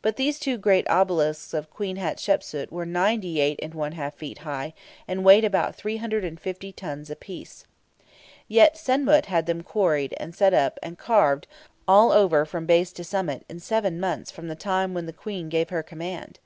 But 0.00 0.16
these 0.16 0.38
two 0.38 0.56
great 0.56 0.88
obelisks 0.88 1.52
of 1.52 1.68
Queen 1.68 1.96
Hatshepsut 1.98 2.72
were 2.72 2.86
98 2.86 3.60
1/2 3.60 4.14
feet 4.14 4.38
high, 4.38 4.72
and 5.06 5.22
weighed 5.22 5.44
about 5.44 5.74
350 5.74 6.72
tons 6.72 7.10
apiece. 7.10 7.66
Yet 8.48 8.78
Sen 8.78 9.04
mut 9.04 9.26
had 9.26 9.44
them 9.44 9.60
quarried, 9.62 10.14
and 10.16 10.34
set 10.34 10.54
up, 10.54 10.78
and 10.82 10.96
carved 10.96 11.46
all 11.86 12.10
over 12.10 12.46
from 12.46 12.64
base 12.64 12.90
to 12.92 13.04
summit 13.04 13.44
in 13.50 13.60
seven 13.60 14.00
months 14.00 14.30
from 14.30 14.48
the 14.48 14.54
time 14.56 14.94
when 14.94 15.04
the 15.04 15.12
Queen 15.12 15.50
gave 15.50 15.68
her 15.68 15.82
command! 15.82 16.38